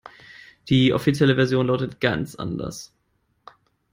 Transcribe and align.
Die 0.67 0.93
offizielle 0.95 1.35
Version 1.35 1.67
lautet 1.67 1.99
ganz 2.01 2.33
anders. 2.33 2.91